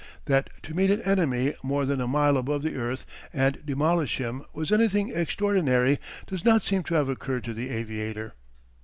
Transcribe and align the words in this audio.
That 0.25 0.49
to 0.63 0.73
meet 0.73 0.89
an 0.89 1.01
enemy 1.03 1.53
more 1.61 1.85
than 1.85 2.01
a 2.01 2.07
mile 2.07 2.35
above 2.35 2.63
the 2.63 2.75
earth 2.75 3.05
and 3.31 3.63
demolish 3.63 4.17
him 4.17 4.41
was 4.51 4.71
anything 4.71 5.11
extraordinary 5.15 5.99
does 6.25 6.43
not 6.43 6.63
seem 6.63 6.81
to 6.85 6.95
have 6.95 7.07
occurred 7.07 7.43
to 7.43 7.53
the 7.53 7.69
aviator. 7.69 8.33